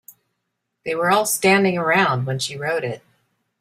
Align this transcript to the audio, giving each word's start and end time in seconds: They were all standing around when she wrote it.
They 0.83 0.95
were 0.95 1.11
all 1.11 1.27
standing 1.27 1.77
around 1.77 2.25
when 2.25 2.39
she 2.39 2.57
wrote 2.57 2.83
it. 2.83 3.03